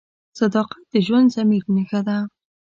[0.39, 2.17] صداقت د ژوندي ضمیر نښه ده.